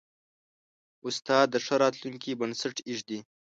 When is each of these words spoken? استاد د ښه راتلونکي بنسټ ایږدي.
استاد 1.07 1.47
د 1.51 1.55
ښه 1.65 1.75
راتلونکي 1.83 2.31
بنسټ 2.39 2.75
ایږدي. 2.89 3.19